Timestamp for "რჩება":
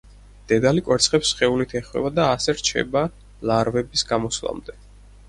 2.61-3.05